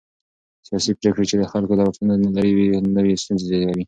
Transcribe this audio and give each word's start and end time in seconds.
سیاسي 0.67 0.91
پرېکړې 0.99 1.25
چې 1.29 1.35
د 1.37 1.43
خلکو 1.51 1.73
له 1.77 1.83
واقعيتونو 1.85 2.13
لرې 2.35 2.51
وي، 2.57 2.67
نوې 2.97 3.13
ستونزې 3.21 3.45
زېږوي. 3.49 3.75